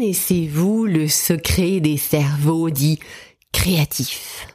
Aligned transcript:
Connaissez-vous 0.00 0.86
le 0.86 1.08
secret 1.08 1.80
des 1.80 1.98
cerveaux 1.98 2.70
dits 2.70 3.00
créatifs? 3.52 4.48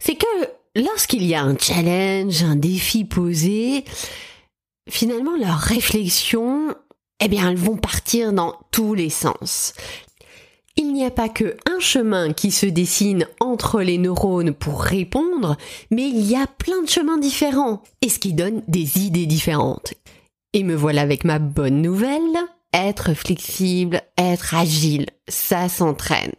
C'est 0.00 0.16
que 0.16 0.26
lorsqu'il 0.74 1.24
y 1.24 1.36
a 1.36 1.44
un 1.44 1.56
challenge, 1.56 2.42
un 2.42 2.56
défi 2.56 3.04
posé, 3.04 3.84
finalement 4.90 5.36
leurs 5.36 5.60
réflexions, 5.60 6.74
eh 7.20 7.28
bien 7.28 7.48
elles 7.48 7.56
vont 7.56 7.76
partir 7.76 8.32
dans 8.32 8.58
tous 8.72 8.94
les 8.94 9.10
sens. 9.10 9.74
Il 10.74 10.92
n'y 10.92 11.04
a 11.04 11.12
pas 11.12 11.28
que 11.28 11.56
un 11.64 11.78
chemin 11.78 12.32
qui 12.32 12.50
se 12.50 12.66
dessine 12.66 13.28
entre 13.38 13.80
les 13.80 13.96
neurones 13.96 14.54
pour 14.54 14.82
répondre, 14.82 15.56
mais 15.92 16.08
il 16.08 16.28
y 16.28 16.34
a 16.34 16.48
plein 16.48 16.82
de 16.82 16.88
chemins 16.88 17.18
différents, 17.18 17.80
et 18.02 18.08
ce 18.08 18.18
qui 18.18 18.32
donne 18.32 18.64
des 18.66 18.98
idées 18.98 19.26
différentes. 19.26 19.94
Et 20.52 20.64
me 20.64 20.74
voilà 20.74 21.02
avec 21.02 21.22
ma 21.22 21.38
bonne 21.38 21.80
nouvelle, 21.80 22.36
être 22.76 23.14
flexible, 23.14 24.02
être 24.18 24.54
agile, 24.54 25.06
ça 25.28 25.68
s'entraîne. 25.68 26.32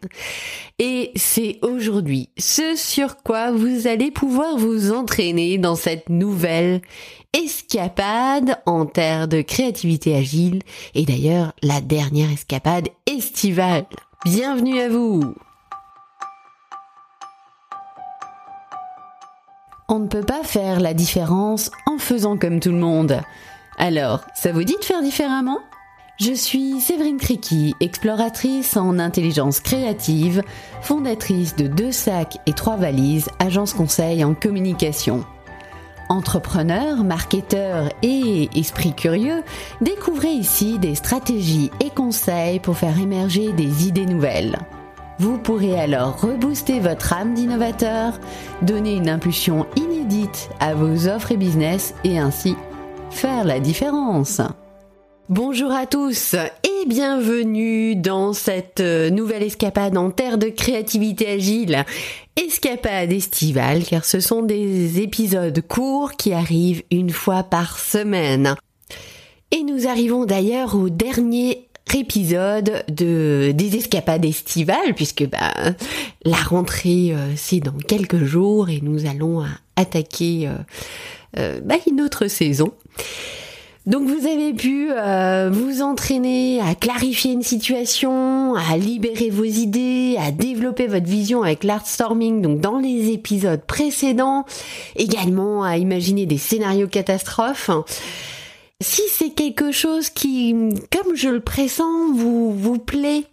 Et 0.78 1.12
c'est 1.16 1.60
aujourd'hui 1.64 2.30
ce 2.38 2.76
sur 2.76 3.18
quoi 3.18 3.52
vous 3.52 3.88
allez 3.88 4.12
pouvoir 4.12 4.58
vous 4.58 4.92
entraîner 4.92 5.58
dans 5.58 5.76
cette 5.76 6.10
nouvelle 6.10 6.82
escapade 7.34 8.62
en 8.66 8.86
terre 8.86 9.28
de 9.28 9.42
créativité 9.42 10.16
agile 10.16 10.62
et 10.94 11.06
d'ailleurs 11.06 11.54
la 11.64 11.82
dernière 11.82 12.32
escapade 12.32 12.88
estivale. 13.08 13.86
Bienvenue 14.24 14.80
à 14.80 14.90
vous 14.90 15.36
On 19.90 20.00
ne 20.00 20.08
peut 20.08 20.26
pas 20.26 20.44
faire 20.44 20.80
la 20.82 20.94
différence 20.94 21.72
en 21.86 21.98
faisant 21.98 22.38
comme 22.38 22.60
tout 22.60 22.72
le 22.72 22.78
monde. 22.78 23.22
Alors, 23.78 24.22
ça 24.36 24.52
vous 24.52 24.64
dit 24.64 24.76
de 24.80 24.84
faire 24.84 25.02
différemment? 25.02 25.60
Je 26.20 26.34
suis 26.34 26.82
Séverine 26.82 27.18
Criqui, 27.18 27.76
exploratrice 27.80 28.76
en 28.76 28.98
intelligence 28.98 29.60
créative, 29.60 30.42
fondatrice 30.82 31.56
de 31.56 31.68
Deux 31.68 31.92
Sacs 31.92 32.38
et 32.48 32.54
Trois 32.54 32.76
Valises, 32.76 33.30
agence 33.40 33.74
conseil 33.74 34.24
en 34.24 34.34
communication. 34.34 35.24
Entrepreneur, 36.10 37.04
marketeur 37.04 37.90
et 38.02 38.50
esprit 38.56 38.94
curieux, 38.94 39.44
découvrez 39.82 40.32
ici 40.32 40.80
des 40.80 40.96
stratégies 40.96 41.70
et 41.82 41.92
conseils 41.92 42.60
pour 42.60 42.78
faire 42.78 43.00
émerger 43.00 43.54
des 43.54 43.88
idées 43.88 44.06
nouvelles. 44.06 44.58
Vous 45.20 45.38
pourrez 45.38 45.80
alors 45.80 46.20
rebooster 46.20 46.80
votre 46.80 47.14
âme 47.14 47.34
d'innovateur, 47.36 48.20
donner 48.64 48.96
une 48.96 49.10
impulsion 49.10 49.68
inédite 49.76 50.50
à 50.60 50.74
vos 50.74 51.08
offres 51.08 51.32
et 51.32 51.38
business 51.38 51.94
et 52.04 52.18
ainsi 52.18 52.56
faire 53.12 53.44
la 53.44 53.60
différence. 53.60 54.42
Bonjour 55.30 55.74
à 55.74 55.86
tous 55.86 56.36
et 56.36 56.86
bienvenue 56.88 57.98
dans 57.98 58.32
cette 58.32 58.80
euh, 58.80 59.10
nouvelle 59.10 59.44
escapade 59.44 59.98
en 59.98 60.10
terre 60.10 60.38
de 60.38 60.48
créativité 60.48 61.28
agile. 61.28 61.84
Escapade 62.38 63.12
estivale 63.12 63.84
car 63.84 64.06
ce 64.06 64.22
sont 64.22 64.42
des 64.42 65.02
épisodes 65.02 65.62
courts 65.68 66.14
qui 66.14 66.32
arrivent 66.32 66.82
une 66.92 67.10
fois 67.10 67.44
par 67.44 67.78
semaine. 67.78 68.56
Et 69.52 69.64
nous 69.64 69.90
arrivons 69.90 70.24
d'ailleurs 70.24 70.76
au 70.76 70.88
dernier 70.88 71.68
épisode 71.94 72.86
de 72.88 73.52
des 73.54 73.76
escapades 73.76 74.24
estivales 74.24 74.94
puisque 74.96 75.28
bah, 75.28 75.52
la 76.24 76.38
rentrée 76.38 77.12
euh, 77.12 77.34
c'est 77.36 77.60
dans 77.60 77.78
quelques 77.78 78.24
jours 78.24 78.70
et 78.70 78.80
nous 78.82 79.06
allons 79.06 79.44
attaquer 79.76 80.50
euh, 81.38 81.60
bah, 81.66 81.76
une 81.86 82.00
autre 82.00 82.28
saison. 82.28 82.72
Donc 83.88 84.06
vous 84.06 84.28
avez 84.28 84.54
pu 84.54 84.90
euh, 84.92 85.50
vous 85.50 85.82
entraîner 85.82 86.60
à 86.60 86.76
clarifier 86.76 87.32
une 87.32 87.42
situation, 87.42 88.54
à 88.54 88.76
libérer 88.76 89.30
vos 89.30 89.46
idées, 89.46 90.18
à 90.20 90.32
développer 90.32 90.88
votre 90.88 91.06
vision 91.06 91.42
avec 91.42 91.64
l'art 91.64 91.88
storming, 91.88 92.42
donc 92.42 92.60
dans 92.60 92.80
les 92.80 93.12
épisodes 93.14 93.62
précédents, 93.66 94.46
également 94.98 95.64
à 95.64 95.78
imaginer 95.78 96.26
des 96.26 96.38
scénarios 96.38 96.90
catastrophes. 96.90 97.72
Si 98.82 99.04
c'est 99.10 99.30
quelque 99.30 99.72
chose 99.72 100.10
qui, 100.10 100.54
comme 100.92 101.16
je 101.16 101.30
le 101.30 101.40
pressens, 101.40 102.12
vous 102.14 102.52
vous 102.52 102.80
plaît, 102.80 103.24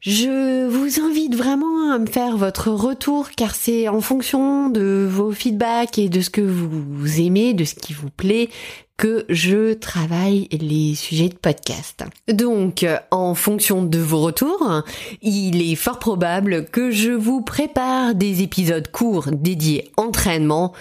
je 0.00 0.66
vous 0.66 1.00
invite 1.00 1.34
vraiment 1.34 1.92
à 1.92 1.98
me 1.98 2.06
faire 2.06 2.36
votre 2.36 2.70
retour 2.70 3.30
car 3.30 3.54
c'est 3.54 3.88
en 3.88 4.00
fonction 4.00 4.70
de 4.70 5.06
vos 5.10 5.32
feedbacks 5.32 5.98
et 5.98 6.08
de 6.08 6.20
ce 6.20 6.30
que 6.30 6.40
vous 6.40 7.20
aimez, 7.20 7.52
de 7.52 7.64
ce 7.64 7.74
qui 7.74 7.92
vous 7.92 8.10
plaît, 8.10 8.48
que 8.96 9.24
je 9.28 9.74
travaille 9.74 10.48
les 10.52 10.94
sujets 10.94 11.28
de 11.28 11.34
podcast. 11.34 12.04
Donc, 12.28 12.84
en 13.10 13.34
fonction 13.34 13.82
de 13.82 13.98
vos 13.98 14.20
retours, 14.20 14.82
il 15.22 15.62
est 15.62 15.76
fort 15.76 15.98
probable 15.98 16.66
que 16.66 16.90
je 16.90 17.10
vous 17.10 17.40
prépare 17.40 18.14
des 18.14 18.42
épisodes 18.42 18.90
courts 18.90 19.30
dédiés 19.32 19.90
entraînement 19.96 20.74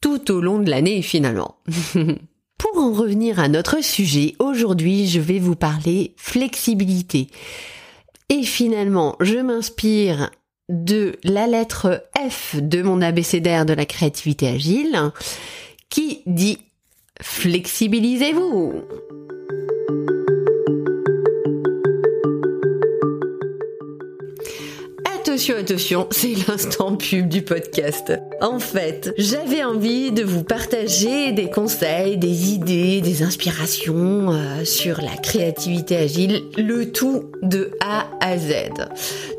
tout 0.00 0.30
au 0.30 0.40
long 0.40 0.58
de 0.58 0.70
l'année 0.70 1.02
finalement. 1.02 1.56
Pour 2.58 2.78
en 2.78 2.92
revenir 2.92 3.40
à 3.40 3.48
notre 3.48 3.82
sujet, 3.82 4.34
aujourd'hui 4.38 5.08
je 5.08 5.18
vais 5.20 5.38
vous 5.38 5.56
parler 5.56 6.12
flexibilité. 6.16 7.28
Et 8.30 8.44
finalement, 8.44 9.16
je 9.20 9.38
m'inspire 9.38 10.30
de 10.68 11.16
la 11.24 11.48
lettre 11.48 12.04
F 12.16 12.54
de 12.54 12.80
mon 12.80 13.02
abécédaire 13.02 13.66
de 13.66 13.72
la 13.72 13.84
créativité 13.86 14.46
agile 14.46 14.96
qui 15.88 16.22
dit 16.26 16.58
Flexibilisez-vous 17.20 18.84
Attention, 25.12 25.56
attention, 25.56 26.06
c'est 26.12 26.34
l'instant 26.48 26.96
pub 26.96 27.28
du 27.28 27.42
podcast. 27.42 28.12
En 28.40 28.58
fait, 28.58 29.12
j'avais 29.18 29.62
envie 29.62 30.12
de 30.12 30.22
vous 30.22 30.44
partager 30.44 31.32
des 31.32 31.50
conseils, 31.50 32.16
des 32.16 32.52
idées, 32.52 33.02
des 33.02 33.22
inspirations 33.22 34.32
euh, 34.32 34.64
sur 34.64 35.02
la 35.02 35.14
créativité 35.22 35.98
agile, 35.98 36.44
le 36.56 36.90
tout 36.90 37.24
de 37.42 37.72
A 37.80 38.06
à 38.20 38.38
Z. 38.38 38.54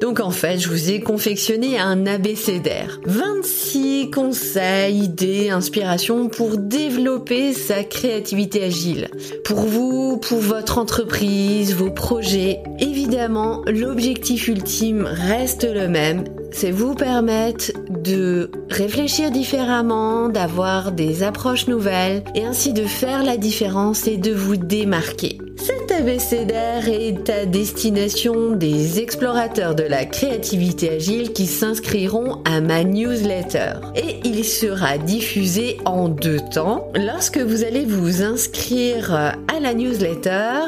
Donc 0.01 0.19
en 0.19 0.29
fait, 0.29 0.59
je 0.59 0.69
vous 0.69 0.91
ai 0.91 0.99
confectionné 0.99 1.79
un 1.79 2.05
abécédaire. 2.05 2.99
26 3.05 4.11
conseils, 4.11 5.05
idées, 5.05 5.49
inspirations 5.49 6.29
pour 6.29 6.57
développer 6.57 7.53
sa 7.53 7.83
créativité 7.83 8.63
agile. 8.65 9.07
Pour 9.43 9.61
vous, 9.61 10.17
pour 10.17 10.39
votre 10.39 10.77
entreprise, 10.77 11.73
vos 11.73 11.89
projets. 11.89 12.59
Évidemment, 12.79 13.63
l'objectif 13.65 14.47
ultime 14.47 15.05
reste 15.05 15.63
le 15.63 15.87
même, 15.87 16.23
c'est 16.51 16.71
vous 16.71 16.95
permettre 16.95 17.71
de 17.89 18.51
réfléchir 18.69 19.31
différemment, 19.31 20.29
d'avoir 20.29 20.91
des 20.91 21.23
approches 21.23 21.67
nouvelles 21.67 22.23
et 22.35 22.43
ainsi 22.43 22.73
de 22.73 22.83
faire 22.83 23.23
la 23.23 23.37
différence 23.37 24.07
et 24.07 24.17
de 24.17 24.33
vous 24.33 24.57
démarquer. 24.57 25.37
Cet 25.63 25.91
abécédaire 25.91 26.89
est 26.89 27.29
à 27.29 27.45
destination 27.45 28.55
des 28.55 28.99
explorateurs 28.99 29.75
de 29.75 29.83
la 29.83 30.05
créativité 30.05 30.89
agile 30.89 31.33
qui 31.33 31.45
s'inscriront 31.45 32.41
à 32.45 32.61
ma 32.61 32.83
newsletter. 32.83 33.73
Et 33.95 34.21
il 34.23 34.43
sera 34.43 34.97
diffusé 34.97 35.77
en 35.85 36.09
deux 36.09 36.39
temps. 36.51 36.87
Lorsque 36.95 37.37
vous 37.37 37.63
allez 37.63 37.85
vous 37.85 38.23
inscrire 38.23 39.13
à 39.13 39.35
la 39.61 39.75
newsletter, 39.75 40.61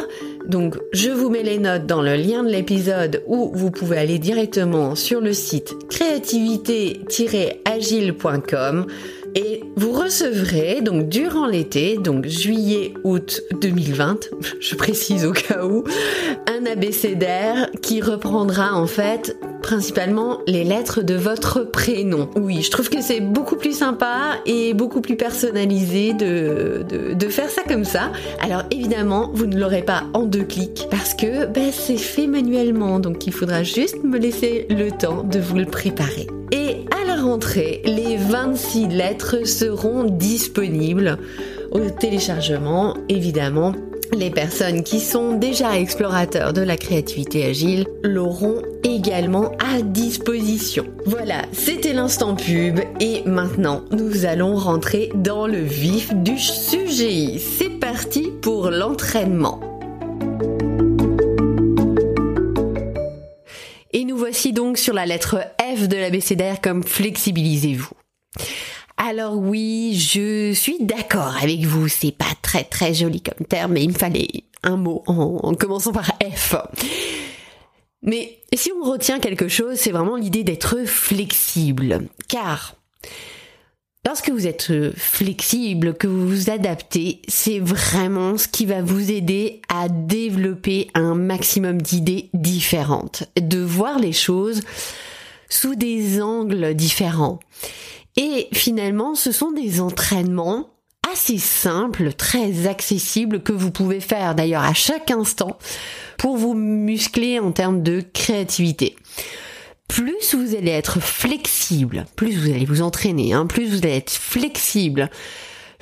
donc 0.47 0.77
je 0.91 1.09
vous 1.09 1.31
mets 1.31 1.41
les 1.41 1.57
notes 1.57 1.87
dans 1.87 2.03
le 2.03 2.15
lien 2.15 2.43
de 2.43 2.49
l'épisode 2.49 3.23
où 3.25 3.51
vous 3.55 3.71
pouvez 3.71 3.97
aller 3.97 4.19
directement 4.19 4.93
sur 4.93 5.21
le 5.21 5.33
site 5.33 5.73
créativité-agile.com 5.89 8.85
et 9.35 9.63
vous 9.75 9.91
recevrez 9.91 10.81
donc 10.81 11.09
durant 11.09 11.47
l'été, 11.47 11.97
donc 11.97 12.27
juillet, 12.27 12.93
août 13.03 13.41
2020, 13.61 14.29
je 14.59 14.75
précise 14.75 15.25
au 15.25 15.31
cas 15.31 15.65
où, 15.65 15.83
un 16.47 16.65
abécédaire 16.65 17.69
qui 17.81 18.01
reprendra 18.01 18.73
en 18.73 18.87
fait 18.87 19.37
principalement 19.61 20.39
les 20.45 20.63
lettres 20.63 21.01
de 21.01 21.15
votre 21.15 21.61
prénom. 21.61 22.29
Oui, 22.35 22.61
je 22.61 22.69
trouve 22.69 22.89
que 22.89 23.01
c'est 23.01 23.21
beaucoup 23.21 23.55
plus 23.55 23.75
sympa 23.75 24.37
et 24.45 24.73
beaucoup 24.73 25.01
plus 25.01 25.15
personnalisé 25.15 26.13
de, 26.13 26.85
faire 27.29 27.49
ça 27.49 27.63
comme 27.67 27.85
ça. 27.85 28.11
Alors 28.41 28.63
évidemment, 28.69 29.31
vous 29.33 29.47
ne 29.47 29.57
l'aurez 29.57 29.81
pas 29.81 30.03
en 30.13 30.23
deux 30.23 30.43
clics 30.43 30.87
parce 30.91 31.15
que 31.15 31.47
ben, 31.47 31.71
c'est 31.71 31.97
fait 31.97 32.27
manuellement, 32.27 32.99
donc 32.99 33.25
il 33.25 33.33
faudra 33.33 33.63
juste 33.63 34.03
me 34.03 34.19
laisser 34.19 34.67
le 34.69 34.91
temps 34.91 35.23
de 35.23 35.39
vous 35.39 35.55
le 35.55 35.65
préparer. 35.65 36.27
Rentrée, 37.23 37.81
les 37.85 38.17
26 38.17 38.89
lettres 38.89 39.47
seront 39.47 40.03
disponibles 40.03 41.17
au 41.71 41.89
téléchargement, 41.89 42.95
évidemment. 43.09 43.73
Les 44.15 44.29
personnes 44.29 44.83
qui 44.83 44.99
sont 44.99 45.33
déjà 45.33 45.79
explorateurs 45.79 46.53
de 46.53 46.61
la 46.61 46.77
créativité 46.77 47.45
agile 47.45 47.87
l'auront 48.03 48.61
également 48.83 49.53
à 49.57 49.81
disposition. 49.81 50.85
Voilà, 51.05 51.41
c'était 51.51 51.93
l'instant 51.93 52.35
pub 52.35 52.79
et 52.99 53.23
maintenant 53.25 53.81
nous 53.91 54.25
allons 54.25 54.55
rentrer 54.55 55.09
dans 55.15 55.47
le 55.47 55.61
vif 55.61 56.13
du 56.13 56.37
sujet. 56.37 57.39
C'est 57.39 57.79
parti 57.79 58.29
pour 58.41 58.69
l'entraînement. 58.69 59.72
Donc 64.51 64.77
sur 64.77 64.93
la 64.93 65.05
lettre 65.05 65.39
F 65.59 65.87
de 65.87 65.97
l'abécédaire 65.97 66.61
comme 66.61 66.83
flexibilisez-vous. 66.83 67.93
Alors 68.97 69.37
oui, 69.37 69.95
je 69.97 70.53
suis 70.53 70.77
d'accord 70.79 71.35
avec 71.41 71.61
vous, 71.61 71.87
c'est 71.87 72.11
pas 72.11 72.25
très 72.41 72.63
très 72.63 72.93
joli 72.93 73.21
comme 73.21 73.45
terme, 73.47 73.73
mais 73.73 73.83
il 73.83 73.89
me 73.89 73.97
fallait 73.97 74.43
un 74.61 74.77
mot 74.77 75.03
en, 75.07 75.53
commençant 75.55 75.91
par 75.91 76.11
F. 76.23 76.55
Mais 78.01 78.39
si 78.53 78.71
on 78.71 78.89
retient 78.89 79.19
quelque 79.19 79.47
chose, 79.47 79.77
c'est 79.77 79.91
vraiment 79.91 80.15
l'idée 80.15 80.43
d'être 80.43 80.85
flexible. 80.85 82.07
Car 82.27 82.75
lorsque 84.05 84.29
vous 84.29 84.47
êtes 84.47 84.71
flexible, 84.95 85.93
que 85.95 86.07
vous 86.07 86.27
vous 86.27 86.49
adaptez, 86.49 87.21
c'est 87.27 87.59
vraiment 87.59 88.37
ce 88.37 88.47
qui 88.47 88.65
va 88.65 88.81
vous 88.81 89.11
aider 89.11 89.61
à 89.69 89.89
développer 89.89 90.89
un 90.93 91.15
maximum 91.15 91.81
d'idées 91.81 92.29
différentes, 92.33 93.23
de 93.39 93.59
voir 93.59 93.99
les 93.99 94.13
choses 94.13 94.61
sous 95.49 95.75
des 95.75 96.21
angles 96.21 96.73
différents. 96.73 97.39
Et 98.15 98.47
finalement, 98.53 99.15
ce 99.15 99.31
sont 99.31 99.51
des 99.51 99.81
entraînements 99.81 100.69
assez 101.11 101.37
simples, 101.37 102.13
très 102.13 102.67
accessibles 102.67 103.41
que 103.41 103.51
vous 103.51 103.71
pouvez 103.71 103.99
faire 103.99 104.35
d'ailleurs 104.35 104.63
à 104.63 104.73
chaque 104.73 105.11
instant 105.11 105.57
pour 106.17 106.37
vous 106.37 106.53
muscler 106.53 107.39
en 107.39 107.51
termes 107.51 107.83
de 107.83 108.01
créativité. 108.13 108.95
Plus 109.87 110.33
vous 110.33 110.55
allez 110.55 110.71
être 110.71 110.99
flexible, 110.99 112.05
plus 112.15 112.35
vous 112.35 112.49
allez 112.49 112.65
vous 112.65 112.81
entraîner, 112.81 113.33
hein, 113.33 113.45
plus 113.45 113.69
vous 113.69 113.77
allez 113.85 113.97
être 113.97 114.11
flexible, 114.11 115.09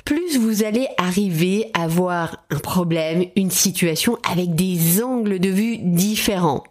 plus 0.04 0.36
vous 0.36 0.64
allez 0.64 0.88
arriver 0.98 1.70
à 1.74 1.86
voir 1.86 2.44
un 2.50 2.58
problème, 2.58 3.24
une 3.36 3.50
situation 3.50 4.18
avec 4.28 4.54
des 4.54 5.02
angles 5.02 5.38
de 5.38 5.48
vue 5.48 5.78
différents. 5.78 6.64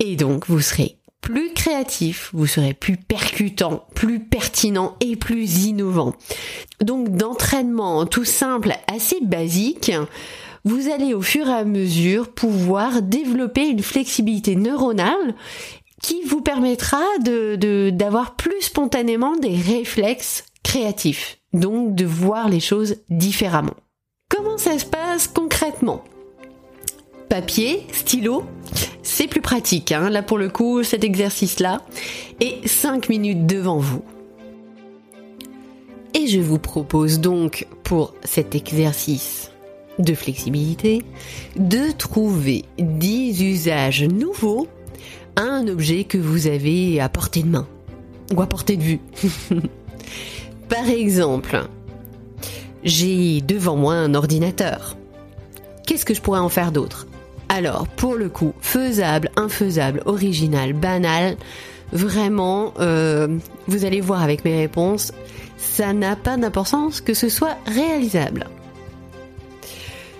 Et 0.00 0.16
donc 0.16 0.46
vous 0.48 0.60
serez 0.60 0.98
plus 1.20 1.54
créatif, 1.54 2.30
vous 2.34 2.46
serez 2.46 2.74
plus 2.74 2.98
percutant, 2.98 3.86
plus 3.94 4.20
pertinent 4.20 4.96
et 5.00 5.16
plus 5.16 5.64
innovant. 5.64 6.14
Donc 6.82 7.16
d'entraînement 7.16 8.04
tout 8.04 8.26
simple, 8.26 8.74
assez 8.92 9.20
basique, 9.22 9.90
vous 10.64 10.90
allez 10.90 11.14
au 11.14 11.22
fur 11.22 11.48
et 11.48 11.52
à 11.52 11.64
mesure 11.64 12.28
pouvoir 12.28 13.00
développer 13.02 13.66
une 13.66 13.82
flexibilité 13.82 14.54
neuronale 14.54 15.34
qui 16.04 16.20
vous 16.26 16.42
permettra 16.42 17.00
de 17.24 17.88
d'avoir 17.88 18.36
plus 18.36 18.60
spontanément 18.60 19.36
des 19.36 19.56
réflexes 19.56 20.44
créatifs, 20.62 21.38
donc 21.54 21.94
de 21.94 22.04
voir 22.04 22.50
les 22.50 22.60
choses 22.60 22.96
différemment. 23.08 23.72
Comment 24.28 24.58
ça 24.58 24.78
se 24.78 24.84
passe 24.84 25.28
concrètement? 25.28 26.04
Papier, 27.30 27.86
stylo, 27.90 28.44
c'est 29.02 29.28
plus 29.28 29.40
pratique, 29.40 29.92
hein, 29.92 30.10
là 30.10 30.22
pour 30.22 30.36
le 30.36 30.50
coup, 30.50 30.82
cet 30.82 31.04
exercice-là, 31.04 31.80
et 32.38 32.58
5 32.66 33.08
minutes 33.08 33.46
devant 33.46 33.78
vous. 33.78 34.04
Et 36.12 36.26
je 36.26 36.38
vous 36.38 36.58
propose 36.58 37.18
donc 37.18 37.66
pour 37.82 38.12
cet 38.24 38.54
exercice 38.54 39.50
de 39.98 40.12
flexibilité 40.12 41.02
de 41.56 41.92
trouver 41.92 42.66
10 42.78 43.42
usages 43.42 44.04
nouveaux 44.04 44.68
un 45.36 45.68
objet 45.68 46.04
que 46.04 46.18
vous 46.18 46.46
avez 46.46 47.00
à 47.00 47.08
portée 47.08 47.42
de 47.42 47.48
main 47.48 47.66
ou 48.34 48.42
à 48.42 48.46
portée 48.46 48.76
de 48.76 48.82
vue. 48.82 49.00
Par 50.68 50.88
exemple, 50.88 51.64
j'ai 52.82 53.40
devant 53.40 53.76
moi 53.76 53.94
un 53.94 54.14
ordinateur. 54.14 54.96
Qu'est-ce 55.86 56.04
que 56.04 56.14
je 56.14 56.20
pourrais 56.20 56.40
en 56.40 56.48
faire 56.48 56.72
d'autre? 56.72 57.06
Alors, 57.48 57.86
pour 57.86 58.14
le 58.14 58.28
coup, 58.28 58.54
faisable, 58.60 59.30
infaisable, 59.36 60.02
original, 60.06 60.72
banal, 60.72 61.36
vraiment, 61.92 62.72
euh, 62.80 63.28
vous 63.68 63.84
allez 63.84 64.00
voir 64.00 64.22
avec 64.22 64.44
mes 64.44 64.56
réponses, 64.56 65.12
ça 65.56 65.92
n'a 65.92 66.16
pas 66.16 66.36
d'importance 66.36 67.00
que 67.00 67.14
ce 67.14 67.28
soit 67.28 67.56
réalisable. 67.66 68.48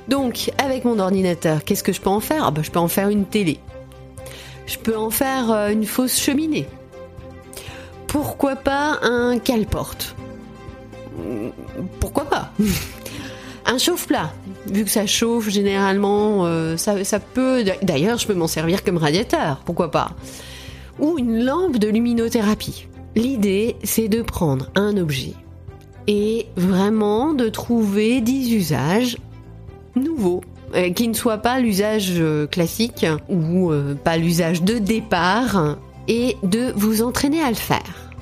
Donc, 0.09 0.53
avec 0.59 0.85
mon 0.85 0.99
ordinateur, 0.99 1.65
qu'est-ce 1.65 1.83
que 1.83 1.93
je 1.93 2.01
peux 2.01 2.11
en 2.11 2.21
faire? 2.21 2.45
Ah 2.45 2.51
bah, 2.51 2.61
Je 2.63 2.71
peux 2.71 2.79
en 2.79 2.89
faire 2.89 3.09
une 3.09 3.25
télé. 3.25 3.59
Je 4.67 4.79
peux 4.79 4.97
en 4.97 5.11
faire 5.11 5.51
euh, 5.51 5.71
une 5.71 5.85
fausse 5.85 6.19
cheminée. 6.19 6.67
Pourquoi 8.07 8.57
pas 8.57 8.99
un 9.03 9.39
cale-porte 9.39 10.15
Pourquoi 12.01 12.25
pas? 12.25 12.51
Un 13.67 13.79
chauffe-plat, 13.79 14.31
vu 14.67 14.85
que 14.85 14.91
ça 14.91 15.07
chauffe 15.07 15.49
généralement, 15.49 16.45
euh, 16.45 16.77
ça, 16.77 17.03
ça 17.03 17.19
peut. 17.19 17.65
D'ailleurs, 17.81 18.19
je 18.19 18.27
peux 18.27 18.35
m'en 18.35 18.47
servir 18.47 18.85
comme 18.85 18.99
radiateur, 18.99 19.63
pourquoi 19.65 19.91
pas? 19.91 20.11
Ou 20.99 21.19
une 21.19 21.43
lampe 21.43 21.79
de 21.79 21.89
luminothérapie. 21.89 22.89
L'idée, 23.17 23.77
c'est 23.83 24.09
de 24.09 24.21
prendre 24.21 24.69
un 24.75 24.99
objet 24.99 25.33
et 26.07 26.47
vraiment 26.57 27.33
de 27.33 27.49
trouver 27.49 28.21
des 28.21 28.55
usages 28.55 29.17
nouveaux 29.97 30.43
euh, 30.75 30.91
qui 30.93 31.09
ne 31.09 31.15
soient 31.15 31.39
pas 31.39 31.61
l'usage 31.61 32.13
euh, 32.17 32.47
classique 32.47 33.07
ou 33.29 33.73
pas 34.05 34.17
l'usage 34.17 34.63
de 34.63 34.79
départ 34.79 35.77
et 36.09 36.37
de 36.43 36.73
vous 36.77 37.03
entraîner 37.03 37.43
à 37.43 37.49
le 37.49 37.57
faire. 37.57 38.13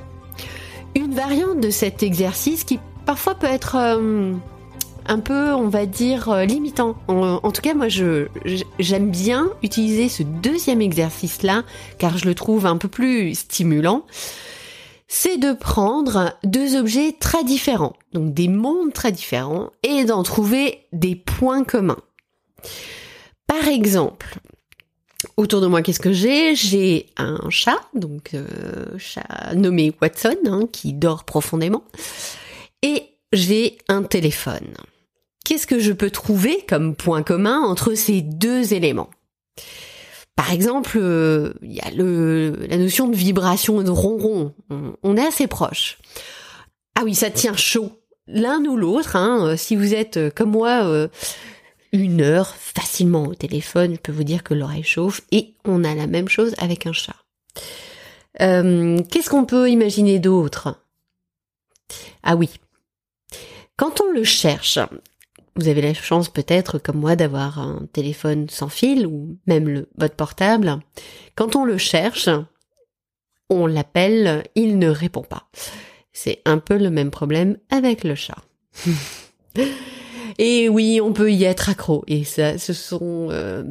Une 0.95 1.15
variante 1.15 1.61
de 1.61 1.71
cet 1.71 2.03
exercice 2.03 2.65
qui 2.65 2.79
parfois 3.07 3.35
peut 3.35 3.47
être 3.47 3.77
un 5.07 5.19
peu, 5.19 5.53
on 5.53 5.69
va 5.69 5.87
dire, 5.87 6.29
euh, 6.29 6.45
limitant. 6.45 6.97
En, 7.09 7.51
tout 7.51 7.63
cas, 7.63 7.75
moi, 7.75 7.89
j'aime 7.89 9.11
bien 9.11 9.51
utiliser 9.63 10.09
ce 10.09 10.23
deuxième 10.23 10.81
exercice-là, 10.81 11.65
car 11.99 12.19
je 12.19 12.27
le 12.27 12.35
trouve 12.35 12.67
un 12.67 12.77
peu 12.77 12.89
plus 12.89 13.35
stimulant. 13.35 14.05
C'est 15.09 15.37
de 15.37 15.53
prendre 15.53 16.33
deux 16.45 16.77
objets 16.77 17.15
très 17.19 17.45
différents, 17.45 17.95
donc 18.15 18.33
des 18.33 18.49
mondes 18.49 18.93
très 18.95 19.13
différents, 19.13 19.71
et 19.83 20.05
d'en 20.05 20.23
trouver 20.23 20.87
des 20.93 21.17
points 21.17 21.65
communs. 21.65 21.99
Par 23.47 23.69
exemple, 23.69 24.39
autour 25.37 25.61
de 25.61 25.67
moi, 25.67 25.83
qu'est-ce 25.83 26.01
que 26.01 26.13
j'ai? 26.13 26.55
J'ai 26.55 27.07
un 27.17 27.39
chat, 27.51 27.81
donc 27.95 28.35
euh, 28.35 28.99
chat 28.99 29.55
nommé 29.55 29.93
Watson, 30.01 30.37
hein, 30.47 30.69
qui 30.73 30.93
dort 30.93 31.25
profondément, 31.25 31.85
et 32.83 33.05
j'ai 33.33 33.79
un 33.89 34.03
téléphone 34.03 34.75
qu'est-ce 35.45 35.67
que 35.67 35.79
je 35.79 35.93
peux 35.93 36.11
trouver 36.11 36.65
comme 36.67 36.95
point 36.95 37.23
commun 37.23 37.61
entre 37.61 37.95
ces 37.95 38.23
deux 38.23 38.73
éléments? 38.73 39.11
Par 40.35 40.51
exemple, 40.51 40.97
euh, 40.97 41.53
il 41.63 41.73
y 41.73 41.81
a 41.81 41.91
la 41.91 42.79
notion 42.79 43.07
de 43.07 43.15
vibration 43.15 43.81
et 43.81 43.85
de 43.85 43.91
ronron. 43.91 44.55
On, 45.03 45.17
est 45.17 45.27
assez 45.27 45.47
proche. 45.47 45.99
Ah 46.95 47.03
oui, 47.05 47.15
ça 47.15 47.31
tient 47.31 47.55
chaud. 47.55 47.93
L'un 48.27 48.65
ou 48.65 48.77
l'autre, 48.77 49.15
hein, 49.17 49.47
euh, 49.47 49.57
si 49.59 49.77
vous 49.77 49.93
êtes 49.93 50.35
comme 50.35 50.53
moi, 50.53 51.09
une 51.93 52.23
heure 52.23 52.55
facilement 52.57 53.25
au 53.25 53.35
téléphone, 53.35 53.95
je 53.95 54.01
peux 54.01 54.13
vous 54.13 54.25
dire 54.25 54.43
que 54.43 54.55
l'oreille 54.55 54.83
chauffe. 54.83 55.21
Et 55.31 55.55
on 55.65 55.85
a 55.85 55.95
la 55.95 56.07
même 56.07 56.29
chose 56.29 56.55
avec 56.59 56.87
un 56.87 56.93
chat. 56.93 57.17
Qu'est-ce 58.39 59.31
qu'on 59.31 59.45
peut 59.45 59.71
imaginer 59.71 60.19
d'autre? 60.19 60.83
Ah 62.23 62.37
oui. 62.37 62.51
Quand 63.77 64.01
on 64.01 64.11
le 64.11 64.25
cherche, 64.25 64.79
vous 65.57 65.69
avez 65.69 65.83
la 65.83 65.95
chance 65.95 66.29
peut-être 66.29 66.79
comme 66.79 66.99
moi 66.99 67.15
d'avoir 67.15 67.59
un 67.59 67.87
téléphone 67.93 68.49
sans 68.49 68.69
fil 68.69 69.07
ou 69.07 69.39
même 69.47 69.69
le, 69.69 69.89
votre 69.97 70.17
portable. 70.17 70.81
Quand 71.35 71.57
on 71.57 71.65
le 71.65 71.79
cherche, 71.79 72.29
on 73.51 73.67
l'appelle, 73.67 74.45
il 74.55 74.79
ne 74.79 74.89
répond 74.89 75.23
pas. 75.23 75.49
C'est 76.13 76.41
un 76.45 76.59
peu 76.59 76.79
le 76.79 76.91
même 76.91 77.11
problème 77.11 77.59
avec 77.71 78.05
le 78.05 78.15
chat. 78.15 78.39
Et 80.39 80.69
oui, 80.69 81.01
on 81.01 81.13
peut 81.13 81.33
y 81.33 81.45
être 81.45 81.69
accro. 81.69 82.05
Et 82.07 82.25
ça, 82.25 82.59
ce 82.59 82.73
sont, 82.73 83.29
euh, 83.31 83.63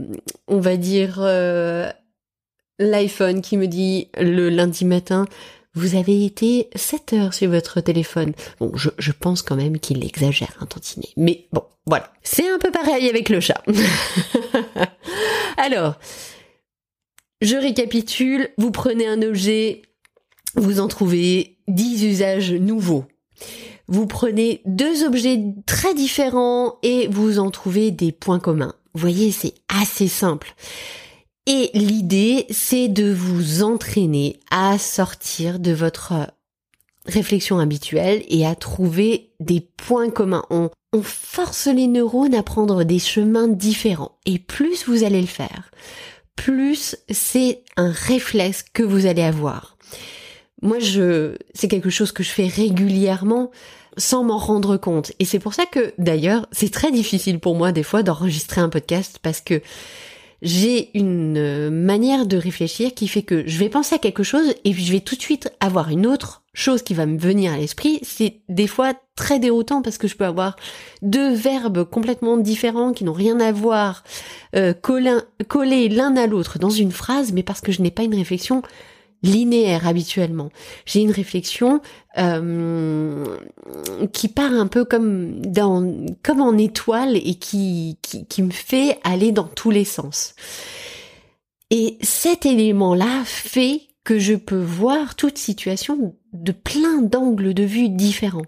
on 0.48 0.60
va 0.60 0.77
dire, 0.77 1.18
euh, 1.20 1.89
l'iPhone 2.80 3.41
qui 3.41 3.58
me 3.58 3.68
dit 3.68 4.10
le 4.18 4.50
lundi 4.50 4.86
matin, 4.86 5.25
vous 5.74 5.96
avez 5.96 6.25
été 6.25 6.70
7 6.75 7.13
heures 7.13 7.34
sur 7.34 7.50
votre 7.50 7.80
téléphone. 7.82 8.34
Bon, 8.60 8.72
je, 8.75 8.89
je 8.98 9.12
pense 9.12 9.41
quand 9.41 9.56
même 9.56 9.80
qu'il 9.80 10.03
exagère 10.03 10.58
un 10.60 10.65
tantinet. 10.65 11.10
Mais 11.15 11.48
bon, 11.53 11.63
voilà. 11.86 12.12
C'est 12.24 12.50
un 12.50 12.60
peu 12.60 12.72
pareil 12.72 13.10
avec 13.10 13.30
le 13.30 13.39
chat. 13.39 13.63
Alors, 15.58 15.96
je 17.41 17.56
récapitule. 17.56 18.50
Vous 18.58 18.72
prenez 18.72 19.08
un 19.08 19.22
objet, 19.22 19.82
vous 20.56 20.80
en 20.80 20.88
trouvez 20.88 21.58
10 21.68 22.03
usages 22.06 22.51
nouveaux. 22.51 23.06
Vous 23.91 24.07
prenez 24.07 24.62
deux 24.65 25.03
objets 25.03 25.43
très 25.65 25.93
différents 25.93 26.79
et 26.81 27.10
vous 27.10 27.39
en 27.39 27.51
trouvez 27.51 27.91
des 27.91 28.13
points 28.13 28.39
communs. 28.39 28.74
Vous 28.93 29.01
voyez, 29.01 29.33
c'est 29.33 29.53
assez 29.67 30.07
simple. 30.07 30.55
Et 31.45 31.71
l'idée, 31.74 32.45
c'est 32.50 32.88
de 32.88 33.12
vous 33.12 33.63
entraîner 33.63 34.39
à 34.50 34.77
sortir 34.77 35.60
de 35.60 35.74
votre 35.74 36.13
réflexion 37.05 37.60
habituelle 37.60 38.24
et 38.29 38.48
à 38.48 38.55
trouver 38.55 39.33
des 39.41 39.60
points 39.60 40.10
communs. 40.10 40.45
On, 40.50 40.69
force 41.03 41.67
les 41.67 41.88
neurones 41.88 42.36
à 42.36 42.43
prendre 42.43 42.83
des 42.83 43.00
chemins 43.00 43.50
différents. 43.50 44.17
Et 44.25 44.39
plus 44.39 44.86
vous 44.88 45.03
allez 45.03 45.21
le 45.21 45.27
faire, 45.27 45.71
plus 46.38 46.98
c'est 47.10 47.63
un 47.75 47.91
réflexe 47.91 48.63
que 48.74 48.83
vous 48.83 49.05
allez 49.05 49.21
avoir. 49.21 49.77
Moi, 50.62 50.80
je, 50.80 51.36
c'est 51.53 51.68
quelque 51.68 51.89
chose 51.89 52.12
que 52.12 52.24
je 52.24 52.30
fais 52.30 52.48
régulièrement 52.48 53.51
sans 53.98 54.24
m'en 54.24 54.38
rendre 54.38 54.77
compte. 54.77 55.12
Et 55.20 55.25
c'est 55.25 55.39
pour 55.39 55.53
ça 55.53 55.65
que, 55.65 55.94
d'ailleurs, 55.98 56.48
c'est 56.51 56.72
très 56.72 56.91
difficile 56.91 57.39
pour 57.39 57.56
moi 57.56 57.72
des 57.72 57.84
fois 57.84 58.03
d'enregistrer 58.03 58.62
un 58.62 58.70
podcast 58.70 59.20
parce 59.22 59.41
que 59.41 59.62
j'ai 60.41 60.89
une 60.98 61.38
euh, 61.38 61.70
manière 61.70 62.25
de 62.25 62.36
réfléchir 62.36 62.94
qui 62.96 63.08
fait 63.08 63.22
que 63.22 63.44
je 63.46 63.60
vais 63.60 63.70
penser 63.70 63.96
à 63.96 64.00
quelque 64.00 64.24
chose 64.24 64.56
et 64.63 64.72
puis 64.72 64.84
je 64.84 64.91
vais 64.91 65.00
tout 65.00 65.15
de 65.15 65.22
suite 65.22 65.51
avoir 65.60 65.89
une 65.89 66.08
autre 66.08 66.41
chose 66.53 66.82
qui 66.82 66.96
va 66.96 67.06
me 67.06 67.18
venir 67.18 67.53
à 67.53 67.58
l'esprit. 67.58 68.00
C'est 68.01 68.38
des 68.50 68.65
fois 68.65 68.94
très 69.15 69.39
déroutant 69.39 69.84
parce 69.84 70.00
que 70.00 70.08
je 70.08 70.15
peux 70.15 70.25
avoir 70.25 70.56
deux 71.03 71.34
verbes 71.34 71.84
complètement 71.84 72.38
différents 72.38 72.91
qui 72.91 73.03
n'ont 73.03 73.13
rien 73.13 73.39
à 73.39 73.51
voir 73.51 74.03
euh, 74.56 74.74
collés 74.74 75.89
l'un 75.89 76.15
à 76.15 76.25
l'autre 76.25 76.58
dans 76.58 76.72
une 76.72 76.91
phrase, 76.91 77.34
mais 77.34 77.44
parce 77.44 77.62
que 77.62 77.72
je 77.72 77.82
n'ai 77.82 77.91
pas 77.91 78.03
une 78.03 78.15
réflexion 78.15 78.63
linéaire 79.23 79.87
habituellement. 79.87 80.49
J'ai 80.85 81.01
une 81.01 81.11
réflexion 81.11 81.81
euh, 82.17 83.37
qui 84.13 84.27
part 84.27 84.53
un 84.53 84.67
peu 84.67 84.85
comme 84.85 85.41
comme 86.23 86.41
en 86.41 86.57
étoile 86.57 87.17
et 87.17 87.35
qui, 87.35 87.97
qui, 88.01 88.25
qui 88.25 88.41
me 88.41 88.51
fait 88.51 88.99
aller 89.03 89.31
dans 89.31 89.47
tous 89.47 89.71
les 89.71 89.85
sens. 89.85 90.35
Et 91.69 91.97
cet 92.01 92.45
élément-là 92.45 93.23
fait 93.25 93.81
que 94.03 94.19
je 94.19 94.33
peux 94.33 94.61
voir 94.61 95.15
toute 95.15 95.37
situation 95.37 96.15
de 96.33 96.51
plein 96.51 97.01
d'angles 97.01 97.53
de 97.53 97.63
vue 97.63 97.89
différents. 97.89 98.45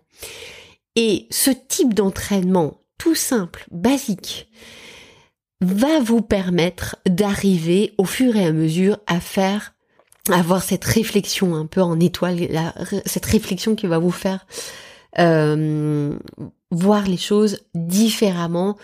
Et 0.95 1.27
ce 1.29 1.51
type 1.51 1.93
d'entraînement 1.93 2.83
tout 2.97 3.15
simple, 3.15 3.65
basique, 3.71 4.49
va 5.61 5.99
vous 5.99 6.21
permettre 6.21 6.97
d'arriver 7.05 7.93
au 7.97 8.05
fur 8.05 8.35
et 8.35 8.45
à 8.45 8.51
mesure 8.51 8.99
à 9.07 9.19
faire 9.19 9.73
avoir 10.29 10.63
cette 10.63 10.85
réflexion 10.85 11.55
un 11.55 11.65
peu 11.65 11.81
en 11.81 11.99
étoile, 11.99 12.37
cette 13.05 13.25
réflexion 13.25 13.75
qui 13.75 13.87
va 13.87 13.97
vous 13.97 14.11
faire 14.11 14.45
euh, 15.19 16.17
voir 16.71 17.07
les 17.07 17.17
choses 17.17 17.59
différemment 17.75 18.77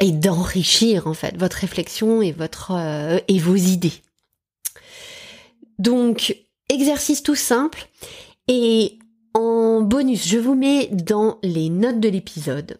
et 0.00 0.10
d'enrichir 0.10 1.06
en 1.06 1.14
fait 1.14 1.36
votre 1.36 1.58
réflexion 1.58 2.22
et 2.22 2.32
votre 2.32 2.72
euh, 2.72 3.18
et 3.28 3.38
vos 3.38 3.56
idées. 3.56 3.92
Donc 5.78 6.36
exercice 6.68 7.22
tout 7.22 7.34
simple 7.34 7.88
et 8.48 8.98
en 9.34 9.82
bonus, 9.82 10.26
je 10.26 10.38
vous 10.38 10.54
mets 10.54 10.88
dans 10.90 11.38
les 11.42 11.68
notes 11.68 12.00
de 12.00 12.08
l'épisode 12.08 12.78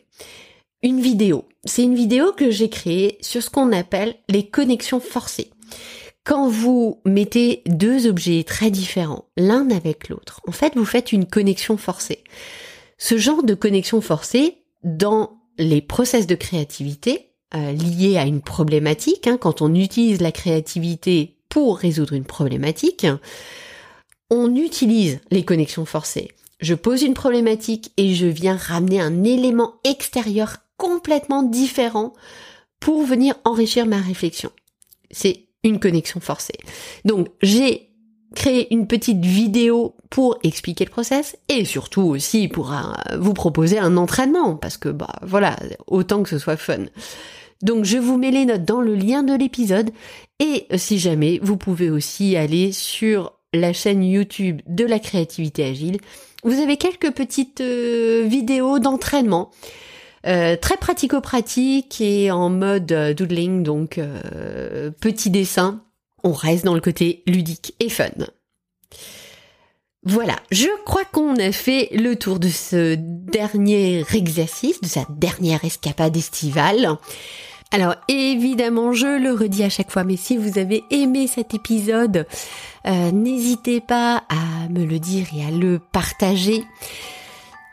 une 0.82 1.00
vidéo. 1.00 1.44
C'est 1.64 1.82
une 1.82 1.94
vidéo 1.94 2.32
que 2.32 2.50
j'ai 2.50 2.70
créée 2.70 3.18
sur 3.20 3.42
ce 3.42 3.50
qu'on 3.50 3.72
appelle 3.72 4.14
les 4.28 4.48
connexions 4.48 5.00
forcées. 5.00 5.50
Quand 6.28 6.47
vous 6.47 7.00
mettez 7.06 7.62
deux 7.64 8.06
objets 8.06 8.44
très 8.44 8.70
différents, 8.70 9.25
l'un 9.38 9.70
avec 9.70 10.11
l'autre, 10.11 10.42
en 10.47 10.52
fait, 10.52 10.75
vous 10.76 10.85
faites 10.85 11.11
une 11.12 11.25
connexion 11.25 11.78
forcée. 11.78 12.23
Ce 12.99 13.16
genre 13.16 13.42
de 13.42 13.54
connexion 13.54 14.02
forcée, 14.02 14.58
dans 14.85 15.40
les 15.56 15.80
process 15.80 16.26
de 16.26 16.35
créativité 16.35 17.30
euh, 17.54 17.73
liés 17.73 18.18
à 18.18 18.26
une 18.26 18.42
problématique, 18.42 19.26
hein, 19.26 19.38
quand 19.40 19.62
on 19.62 19.75
utilise 19.75 20.20
la 20.20 20.30
créativité 20.30 21.38
pour 21.49 21.78
résoudre 21.78 22.12
une 22.12 22.26
problématique, 22.26 23.06
on 24.28 24.54
utilise 24.54 25.20
les 25.30 25.47
connexions 25.47 25.87
forcées. 25.87 26.28
Je 26.61 26.75
pose 26.75 27.00
une 27.00 27.14
problématique 27.14 27.92
et 27.97 28.14
je 28.14 28.26
viens 28.26 28.58
ramener 28.58 29.00
un 29.00 29.25
élément 29.25 29.76
extérieur 29.82 30.58
complètement 30.76 31.42
différent 31.42 32.12
pour 32.80 33.02
venir 33.02 33.35
enrichir 33.44 33.87
ma 33.87 33.97
réflexion. 33.97 34.50
C'est 35.11 35.48
une 35.65 35.81
connexion 35.81 36.21
forcée. 36.21 36.59
Donc 37.05 37.29
j'ai 37.43 37.91
créé 38.35 38.73
une 38.73 38.87
petite 38.87 39.25
vidéo 39.25 39.97
pour 40.11 40.38
expliquer 40.43 40.85
le 40.85 40.91
process 40.91 41.37
et 41.49 41.65
surtout 41.65 42.03
aussi 42.03 42.49
pour 42.49 42.73
euh, 42.73 43.17
vous 43.19 43.35
proposer 43.35 43.79
un 43.79 43.97
entraînement 43.97 44.57
parce 44.57 44.77
que 44.77 44.88
bah 44.88 45.15
voilà, 45.23 45.57
autant 45.87 46.23
que 46.23 46.29
ce 46.29 46.38
soit 46.38 46.57
fun. 46.57 46.85
Donc 47.62 47.85
je 47.85 47.99
vous 47.99 48.19
mets 48.19 48.31
les 48.31 48.45
notes 48.45 48.65
dans 48.65 48.81
le 48.81 48.95
lien 48.95 49.23
de 49.23 49.35
l'épisode 49.35 49.91
et 50.38 50.67
si 50.77 50.99
jamais 50.99 51.41
vous 51.43 51.57
pouvez 51.57 51.91
aussi 51.91 52.37
aller 52.37 52.73
sur 52.73 53.33
la 53.55 53.73
chaîne 53.73 54.05
YouTube 54.05 54.61
de 54.67 54.85
la 54.85 54.99
créativité 54.99 55.65
agile. 55.65 55.99
Vous 56.45 56.61
avez 56.61 56.77
quelques 56.77 57.12
petites 57.12 57.61
euh, 57.61 58.25
vidéos 58.27 58.79
d'entraînement 58.79 59.50
euh, 60.26 60.56
très 60.56 60.76
pratico-pratique 60.76 62.00
et 62.00 62.30
en 62.30 62.50
mode 62.50 62.90
euh, 62.92 63.14
doodling, 63.14 63.62
donc 63.62 63.98
euh, 63.98 64.90
petit 65.00 65.30
dessin. 65.30 65.82
On 66.25 66.32
reste 66.32 66.64
dans 66.64 66.75
le 66.75 66.80
côté 66.80 67.22
ludique 67.26 67.75
et 67.78 67.88
fun. 67.88 68.10
Voilà, 70.04 70.37
je 70.50 70.68
crois 70.84 71.04
qu'on 71.04 71.37
a 71.37 71.52
fait 71.52 71.90
le 71.92 72.16
tour 72.16 72.38
de 72.38 72.48
ce 72.48 72.96
dernier 72.98 74.04
exercice, 74.14 74.80
de 74.80 74.87
sa 74.87 75.04
dernière 75.10 75.64
escapade 75.64 76.16
estivale. 76.16 76.96
Alors 77.70 77.94
évidemment, 78.08 78.92
je 78.92 79.20
le 79.20 79.32
redis 79.32 79.62
à 79.62 79.68
chaque 79.68 79.90
fois, 79.90 80.04
mais 80.04 80.16
si 80.16 80.37
vous 80.37 80.58
avez 80.58 80.82
aimé 80.90 81.26
cet 81.26 81.52
épisode, 81.52 82.26
n'hésitez 82.87 83.80
pas 83.80 84.22
à 84.30 84.68
me 84.70 84.87
le 84.87 84.98
dire 84.98 85.26
et 85.37 85.44
à 85.44 85.50
le 85.50 85.78
partager. 85.78 86.64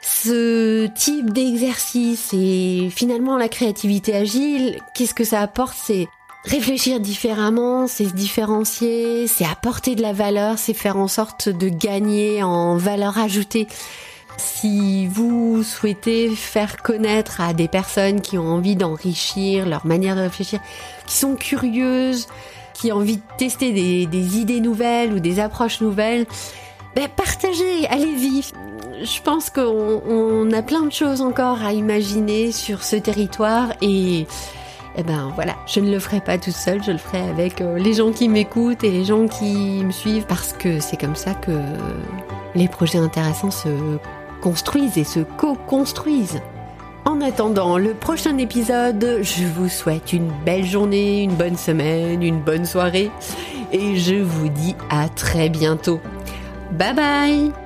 Ce 0.07 0.85
type 0.85 1.33
d'exercice 1.33 2.29
et 2.31 2.89
finalement 2.91 3.37
la 3.37 3.49
créativité 3.49 4.15
agile, 4.15 4.79
qu'est-ce 4.93 5.15
que 5.15 5.23
ça 5.23 5.41
apporte? 5.41 5.75
C'est 5.75 6.07
réfléchir 6.43 6.99
différemment, 6.99 7.87
c'est 7.87 8.05
se 8.05 8.13
différencier, 8.13 9.25
c'est 9.25 9.45
apporter 9.45 9.95
de 9.95 10.03
la 10.03 10.13
valeur, 10.13 10.59
c'est 10.59 10.75
faire 10.75 10.97
en 10.97 11.07
sorte 11.07 11.49
de 11.49 11.69
gagner 11.69 12.43
en 12.43 12.77
valeur 12.77 13.17
ajoutée. 13.17 13.67
Si 14.37 15.07
vous 15.07 15.63
souhaitez 15.63 16.29
faire 16.35 16.77
connaître 16.83 17.41
à 17.41 17.53
des 17.53 17.67
personnes 17.67 18.21
qui 18.21 18.37
ont 18.37 18.47
envie 18.47 18.75
d'enrichir 18.75 19.67
leur 19.67 19.87
manière 19.87 20.15
de 20.15 20.21
réfléchir, 20.21 20.59
qui 21.07 21.17
sont 21.17 21.35
curieuses, 21.35 22.27
qui 22.75 22.91
ont 22.91 22.97
envie 22.97 23.17
de 23.17 23.23
tester 23.39 23.71
des, 23.71 24.37
idées 24.37 24.59
nouvelles 24.59 25.13
ou 25.13 25.19
des 25.19 25.39
approches 25.39 25.81
nouvelles, 25.81 26.27
ben 26.95 27.09
partagez, 27.09 27.87
allez-y 27.87 28.43
je 29.03 29.21
pense 29.21 29.49
qu'on 29.49 30.51
a 30.51 30.61
plein 30.61 30.83
de 30.83 30.91
choses 30.91 31.21
encore 31.21 31.63
à 31.63 31.73
imaginer 31.73 32.51
sur 32.51 32.83
ce 32.83 32.95
territoire 32.95 33.69
et 33.81 34.27
eh 34.97 35.03
ben 35.03 35.31
voilà, 35.35 35.55
je 35.67 35.79
ne 35.81 35.91
le 35.91 35.99
ferai 35.99 36.21
pas 36.21 36.37
toute 36.37 36.53
seule, 36.53 36.81
je 36.83 36.91
le 36.91 36.97
ferai 36.97 37.19
avec 37.19 37.59
euh, 37.59 37.77
les 37.77 37.93
gens 37.93 38.11
qui 38.11 38.29
m'écoutent 38.29 38.83
et 38.83 38.91
les 38.91 39.03
gens 39.03 39.27
qui 39.27 39.83
me 39.83 39.91
suivent 39.91 40.25
parce 40.25 40.53
que 40.53 40.79
c'est 40.79 40.95
comme 40.97 41.17
ça 41.17 41.33
que 41.33 41.51
les 42.55 42.69
projets 42.69 42.99
intéressants 42.99 43.51
se 43.51 43.69
construisent 44.41 44.97
et 44.97 45.03
se 45.03 45.19
co-construisent. 45.19 46.41
En 47.03 47.21
attendant 47.21 47.77
le 47.77 47.93
prochain 47.93 48.37
épisode, 48.37 49.19
je 49.21 49.45
vous 49.45 49.69
souhaite 49.69 50.13
une 50.13 50.31
belle 50.45 50.65
journée, 50.65 51.21
une 51.21 51.35
bonne 51.35 51.57
semaine, 51.57 52.23
une 52.23 52.41
bonne 52.41 52.65
soirée 52.65 53.11
et 53.71 53.97
je 53.97 54.15
vous 54.15 54.49
dis 54.49 54.75
à 54.89 55.09
très 55.09 55.49
bientôt. 55.49 55.99
Bye 56.71 56.93
bye 56.93 57.64